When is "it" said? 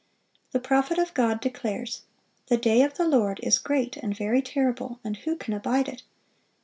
5.87-6.01